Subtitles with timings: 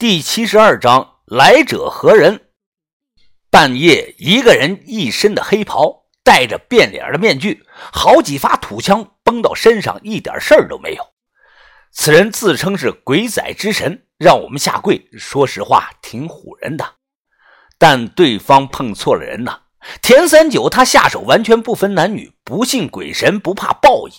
[0.00, 2.48] 第七十二章来者何人？
[3.50, 11.04] 半夜，一个人一身的黑袍，戴着变脸的面具，好几发土枪崩到身上，一点事儿都没有。
[11.92, 15.06] 此人自称是鬼仔之神，让我们下跪。
[15.18, 16.94] 说实话，挺唬人的。
[17.76, 19.58] 但对方碰错了人呐！
[20.00, 24.14] 田三九他下手完全不分男女，不信鬼神，不怕报应。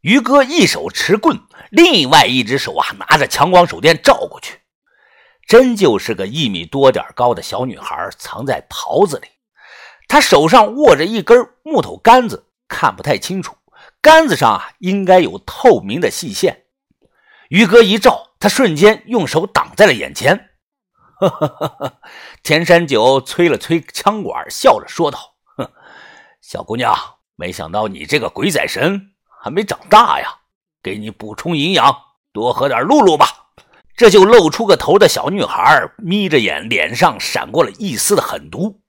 [0.00, 1.40] 于哥一手持棍，
[1.70, 4.60] 另外一只手啊拿着强光手电照过去，
[5.46, 9.28] 真就是个一米多点高的小女孩，藏在袍子里。
[10.08, 13.56] 她手上握着一根木头杆子，看不太清楚，
[14.00, 16.64] 杆子上啊应该有透明的细线。
[17.50, 20.50] 于哥一照，他瞬间用手挡在了眼前。
[22.42, 25.70] 田山九催了催枪管，笑着说道：“哼，
[26.40, 26.96] 小姑娘，
[27.36, 29.09] 没想到你这个鬼仔神。”
[29.42, 30.34] 还没长大呀，
[30.82, 31.96] 给你补充营养，
[32.30, 33.28] 多喝点露露吧。
[33.96, 38.80] 这就露出个头的小女孩眯着眼，脸上闪过了一丝的狠毒，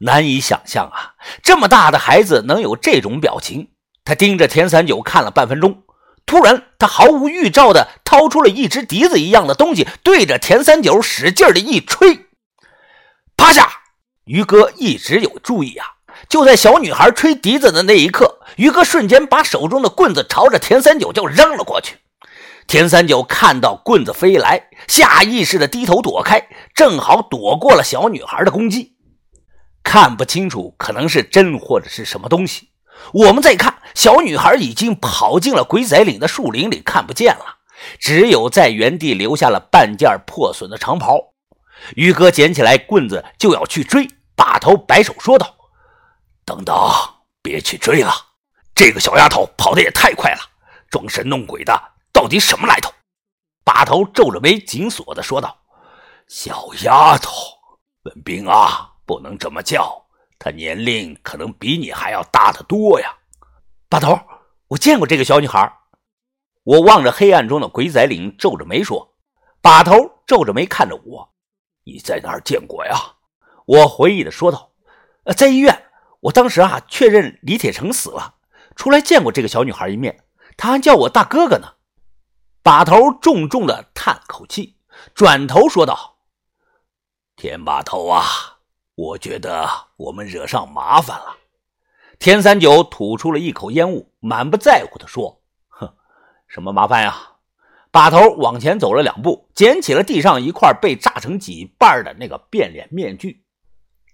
[0.00, 3.70] 难以想象啊，这么大的孩子能有这种表情。
[4.04, 5.82] 他盯着田三九看了半分钟，
[6.26, 12.26] 突然他毫无预兆的掏出了一只笛子一样的东西，对着田三九使劲的一吹，
[13.36, 13.70] 趴下。
[14.24, 15.86] 于哥一直有注意啊。
[16.28, 21.96] 就在小女孩吹笛子的那一刻，于哥瞬间把手中的棍子朝着田三九就扔了过去。
[22.66, 28.98] 田三九看到棍子飞来，下意识的低头躲开，正好躲过了小女孩的攻击。
[29.82, 32.68] 看不清楚，可能是针或者是什么东西。
[33.14, 37.46] 我们再看，小女孩已经跑进了鬼仔岭的树林里，看不见了，
[37.98, 41.32] 只有在原地留下了半件破损的长袍。
[41.96, 45.54] 于哥捡起来棍子就要去追，把头摆手说道。
[46.44, 46.76] 等等，
[47.40, 48.12] 别去追了！
[48.80, 50.40] 这个小丫头跑得也太快了，
[50.88, 51.78] 装神弄鬼的，
[52.14, 52.90] 到底什么来头？
[53.62, 55.54] 把头皱着眉，紧锁的说道
[56.28, 57.30] ：“小丫头，
[58.04, 60.02] 文斌啊，不能这么叫，
[60.38, 63.14] 她年龄可能比你还要大得多呀。”
[63.90, 64.18] 把头，
[64.68, 65.70] 我见过这个小女孩。
[66.62, 69.14] 我望着黑暗中的鬼仔岭，皱着眉说
[69.60, 71.30] ：“把头皱着眉看着我，
[71.84, 72.96] 你在哪儿见过呀？”
[73.68, 74.72] 我回忆的说道
[75.24, 75.84] ：“呃，在医院。”
[76.20, 78.36] 我当时啊，确认李铁成死了，
[78.80, 80.24] 出来见过这个小女孩一面，
[80.56, 81.74] 他还叫我大哥哥呢。
[82.62, 84.78] 把头重重的叹了口气，
[85.14, 86.16] 转头说道
[87.36, 88.24] ：“田把头啊，
[88.94, 89.68] 我觉得
[89.98, 91.36] 我们惹上麻烦了。”
[92.18, 95.92] 田三九吐出了一口烟雾，满不在乎的说：“哼，
[96.48, 97.32] 什么麻烦呀？”
[97.92, 103.44] 把头往前走了两步，捡起了地上一块被炸成几瓣的那个变脸面具。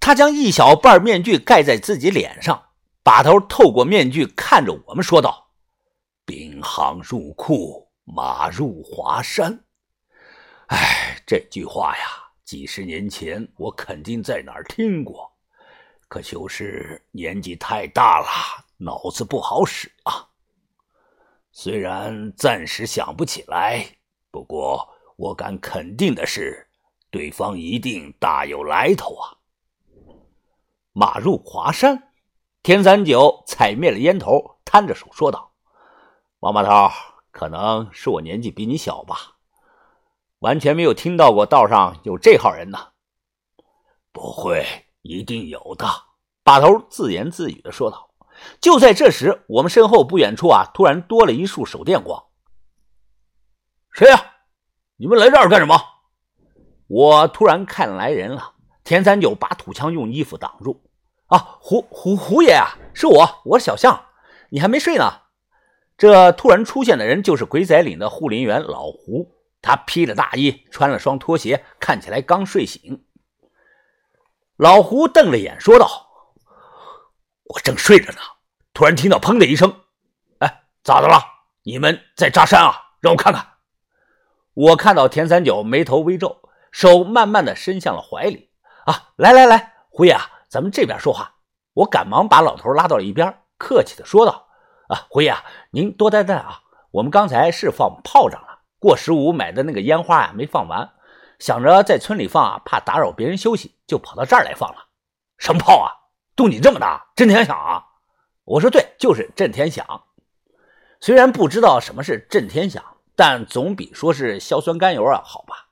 [0.00, 2.65] 他将一小半面具盖在自己脸上，
[3.06, 5.48] 把头透过面具看着我们，说道
[6.26, 9.64] ：“兵行入库，马入华山。”
[10.66, 12.04] 哎，这句话呀，
[12.42, 15.32] 几十年前我肯定在哪儿听过，
[16.08, 18.26] 可就是年纪太大了，
[18.78, 20.26] 脑子不好使啊。
[21.52, 23.86] 虽然暂时想不起来，
[24.32, 24.84] 不过
[25.14, 26.66] 我敢肯定的是，
[27.08, 29.38] 对方一定大有来头啊。
[30.92, 32.02] 马入华山，
[32.66, 35.52] 田三九踩灭了烟头，摊着手说道
[36.42, 36.92] ：“王把头，
[37.30, 39.36] 可能是我年纪比你小吧，
[40.40, 42.88] 完全没有听到过道上有这号人呢。
[44.10, 44.66] ”“不会，
[45.02, 45.86] 一定有的。”
[46.42, 48.10] 把头自言自语的说道。
[48.60, 52.20] 就在这时，我们身后不远处啊，突然多了一束手电光。
[53.94, 54.20] “谁呀？
[54.96, 55.80] 你们来这儿干什么？”
[56.90, 58.54] 我突然看来人了。
[58.82, 60.82] 田三九把土枪用衣服挡住。
[61.26, 64.06] 啊，胡胡胡爷啊，是我，我是小象，
[64.50, 65.22] 你还没睡呢。
[65.98, 73.04] 这突然出现的人就是鬼仔岭的护林员老胡，他披着大衣，穿了双拖鞋，看起来刚睡醒。
[74.56, 75.88] 老胡瞪着眼说道
[77.44, 78.18] ：“我正睡着呢，
[78.72, 79.80] 突然听到砰的一声，
[80.38, 81.20] 哎，咋的了？
[81.64, 82.76] 你们在扎山啊？
[83.00, 83.54] 让我看看。”
[84.54, 86.40] 我看到田三九眉头微皱，
[86.70, 88.50] 手慢慢的伸向了怀里。
[88.84, 90.30] 啊，来来来，胡爷啊。
[90.56, 91.34] 咱们这边说话，
[91.74, 94.46] 我赶忙把老头拉到了一边，客气的说道
[94.88, 96.62] ：“啊，胡爷啊，您多担待啊。
[96.92, 100.94] 我们刚才是放炮仗了，过十五买的那个烟花呀没放完，
[101.38, 104.86] 想着在村里放啊，怕打扰别人休息，就跑到这儿来放了。
[105.36, 105.92] 什么炮啊？
[106.34, 107.84] 动静这么大，震天响啊！
[108.44, 110.04] 我说对，就是震天响。
[111.00, 112.82] 虽然不知道什么是震天响，
[113.14, 115.65] 但总比说是硝酸甘油啊好吧？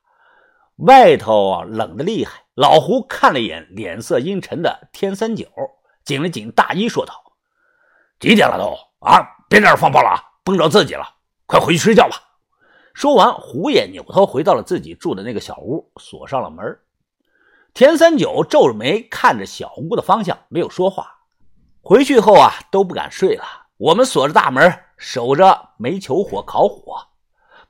[0.76, 5.47] 外头冷的厉害。”老胡看了一眼脸色阴沉的天三九，
[6.05, 7.15] 紧了紧大衣，说道
[8.21, 9.21] ：“几点了都啊？
[9.49, 11.05] 别在这放炮了，崩着自己了，
[11.47, 12.17] 快回去睡觉吧。”
[12.94, 16.79] 说完，胡爷扭头回到了自己住的那个小屋，锁上了门。
[17.73, 21.12] 田三九皱着眉看着小屋的方向，没有说话。
[21.82, 23.44] 回去后啊，都不敢睡了。
[23.79, 27.09] 我们锁着大门，守着煤球火烤火。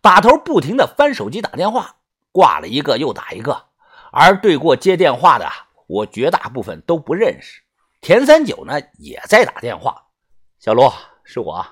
[0.02, 1.96] 把头不停的翻手机打电话，
[2.34, 3.66] 挂了一个又打一个。
[4.10, 5.48] 而对过接电话的，
[5.86, 7.62] 我绝大部分都不认识。
[8.00, 10.08] 田三九呢，也在打电话。
[10.58, 10.92] 小罗，
[11.22, 11.64] 是我。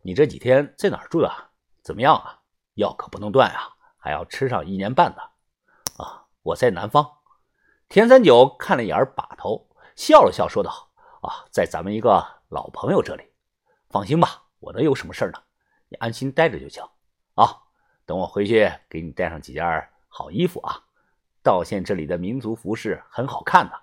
[0.00, 1.50] 你这几天在哪儿住啊？
[1.82, 2.40] 怎么样啊？
[2.74, 3.68] 药可不能断啊，
[3.98, 5.22] 还要吃上一年半呢。
[6.02, 7.06] 啊，我在南方。
[7.90, 10.90] 田三九看了一眼把头，笑了笑，说道
[11.20, 13.24] ：“啊，在咱们一个老朋友这里。
[13.90, 15.42] 放心吧，我能有什么事呢？
[15.88, 16.82] 你安心待着就行。
[17.34, 17.56] 啊，
[18.10, 20.82] 等我回去给你带上几件好衣服啊。
[21.44, 23.80] 道县这里的民族服饰很好看的。”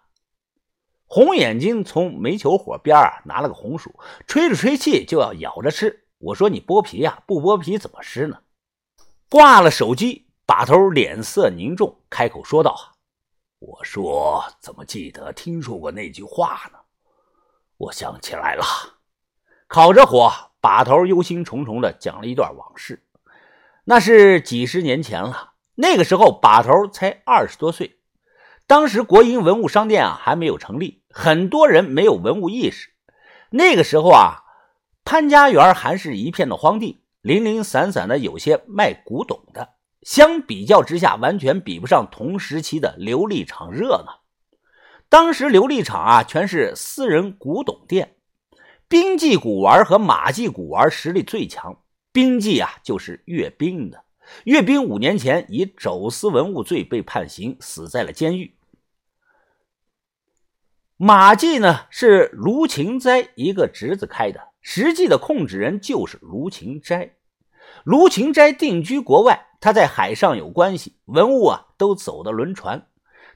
[1.08, 3.98] 红眼睛从煤球火边啊拿了个红薯，
[4.28, 6.08] 吹着吹气就要咬着吃。
[6.18, 8.42] 我说：“你剥皮呀，不剥皮怎么吃呢？”
[9.32, 12.98] 挂了手机，把头脸色凝重，开口说道。
[13.60, 16.80] 我说：“怎么记得听说过那句话呢？”
[17.80, 18.66] 我想起来了，
[19.68, 23.07] 烤着火，把头忧心忡忡的讲了一段往事。
[23.90, 28.02] 那是几十年前了，那个时候把头才二十多岁。
[28.68, 32.90] 当时国营文物商店啊还没有成立，很多人没有文物意识。
[33.50, 34.44] 那个时候啊，
[35.06, 39.76] 潘家园还是一片的荒地，零零散散的有些卖古董的。
[40.02, 44.20] 相比较之下，完全比不上同时期的琉璃厂热闹。
[45.08, 48.18] 当时琉璃厂啊，全是私人古董店，
[48.90, 51.78] 兵记古玩和马记古玩实力最强。
[52.18, 54.04] 兵记啊，就是阅兵的。
[54.44, 58.56] 阅兵五年前以走私文物罪被判刑，死在了监狱。
[60.98, 67.14] 马记呢，是卢芹斋一个侄子开的，实际的控制人就是卢芹斋。
[67.84, 69.46] 卢芹斋定居国外。
[69.62, 72.88] 他在海上有关系，文物啊都走的轮船。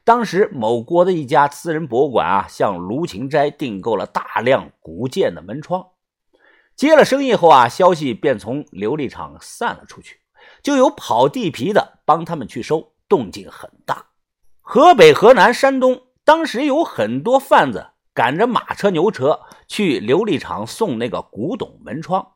[0.03, 5.85] 当时某国的一家私人博物馆啊，向卢芹斋订购了大量古建的门窗。
[6.81, 10.19] 接了生意后啊，消息便从琉璃厂散了出去，
[10.63, 14.07] 就有跑地皮的帮他们去收，动静很大。
[14.61, 22.31] 河北、河南、山东当时有很多贩子赶着马车、牛车去琉璃厂送那个古董门窗。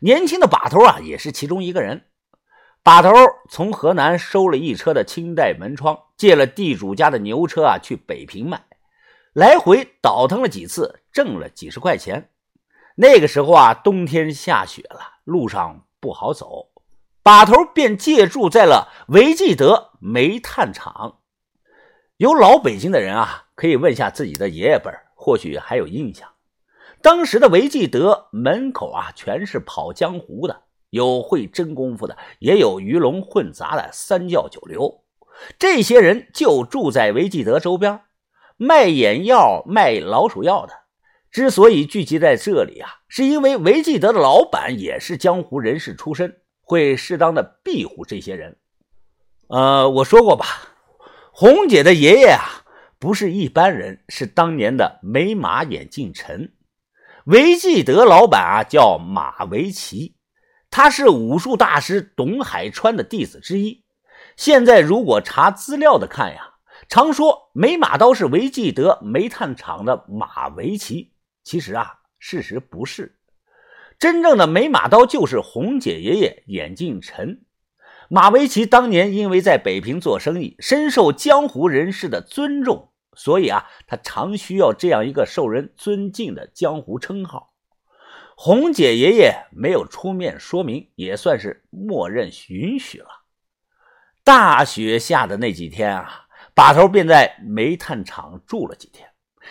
[0.00, 2.04] 年轻的把头啊，也是其中一个人。
[2.82, 3.10] 把头
[3.48, 8.62] 从河南收了一车的清代门窗，借了地主家的牛车啊，去北平卖，
[9.32, 12.28] 来回倒腾了几次，挣了几十块钱。
[13.00, 16.70] 那个时候啊，冬天下雪了，路上不好走，
[17.22, 21.20] 把头便借住在了维济德煤炭厂。
[22.16, 26.28] 有老北京的人啊，可以问下自己的爷爷辈，或许还有印象。
[27.00, 30.64] 当时的维济德门口啊，全是跑江湖的。
[30.90, 35.04] 有会真功夫的，也有鱼龙混杂的三教九流。
[35.56, 38.00] 这些人就住在维济德周边，
[38.56, 40.87] 卖眼药、卖老鼠药的。
[41.30, 48.56] 之所以聚集在这里啊，是因为维济德的老板也是江湖人士出身，会适当的庇护这些人。
[49.48, 50.46] 呃，我说过吧，
[51.32, 52.64] 红姐的爷爷啊，
[52.98, 56.52] 不是一般人，是当年的美马眼镜臣。
[57.26, 60.16] 维济德老板啊，叫马维奇。
[60.70, 63.84] 他是武术大师董海川的弟子之一。
[64.36, 66.54] 现在如果查资料的看呀，
[66.88, 71.12] 常说美马刀是维济德煤炭厂的马维奇，
[71.48, 73.18] 其实啊，事实不是。
[73.98, 77.46] 真正的美马刀就是红姐爷爷眼镜陈
[78.10, 78.66] 马维奇。
[78.66, 87.54] 当年因为在北平做生意，深受江湖人士的尊重，所以啊，他常需要这样一个受人尊敬的江湖称号。
[88.36, 93.08] 红姐爷爷没有出面说明，也算是默认允许了。
[94.22, 99.08] 大雪下的那几天啊，把头便在煤炭厂住了几天。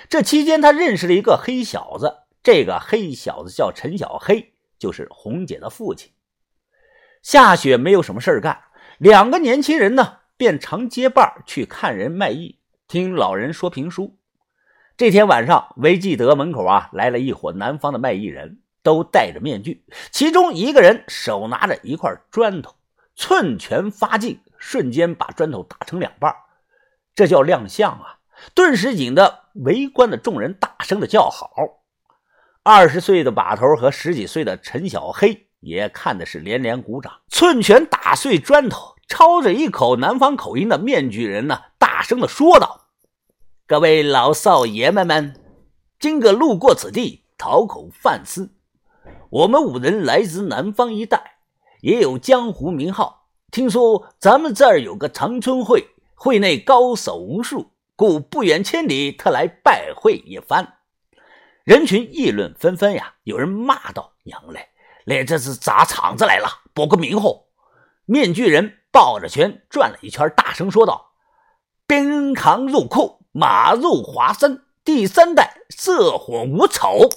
[0.10, 6.12] 这期间，他认识了一个黑小子，这个黑小子叫陈小黑，就是红姐的父亲。
[7.22, 8.62] 下雪没有什么事干，
[8.98, 14.18] 两个年轻人呢，便常结伴去看人卖艺，听老人说评书。
[14.96, 18.60] 这天晚上，维济德门口啊，来了一伙南方的卖艺人。
[18.84, 22.74] 都戴着面具，其中一个人手拿着一块砖头，
[23.18, 26.34] 寸拳发劲，瞬间把砖头打成两半，
[27.14, 28.20] 这叫亮相啊！
[28.56, 31.50] 顿时引得围观的众人大声的叫好。
[32.64, 37.14] 二十岁的把头和十几岁的陈小黑也看的是连连鼓掌。
[37.30, 42.88] 寸拳打碎砖头，操着一口南方口音的面具人呢，大声的说道
[43.66, 45.34] ：“各位老少爷们们，
[46.00, 48.50] 今个路过此地，讨口饭吃。”
[49.30, 51.40] 我们五人来自南方一带，
[51.82, 53.28] 也有江湖名号。
[53.52, 60.76] 听说咱们这儿有个长春会，会内高手无数，故不远千里特来拜会一番。”
[61.66, 64.70] 人群议论纷纷呀，有人骂道：“娘嘞，
[65.04, 67.48] 来这是砸场子来了，博个名号。”
[68.10, 71.12] 面具人抱着拳转了一圈，大声说道
[71.86, 77.10] ：“边扛入库，马入华山，第三代，色火无丑。”